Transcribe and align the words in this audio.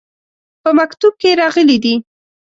په 0.63 0.69
مکتوب 0.79 1.13
کې 1.21 1.37
راغلي 1.41 1.77
دي. 1.83 1.95